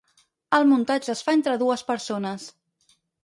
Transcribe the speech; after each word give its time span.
El 0.57 0.63
muntatge 0.69 1.11
es 1.15 1.21
fa 1.27 1.35
entre 1.39 1.55
dues 1.65 1.85
persones. 1.91 2.47